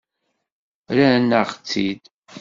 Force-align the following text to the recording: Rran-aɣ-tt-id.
Rran-aɣ-tt-id. 0.95 2.03